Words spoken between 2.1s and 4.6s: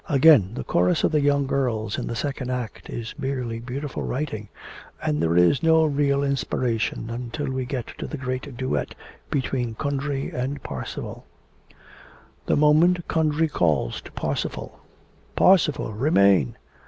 second act is merely beautiful writing,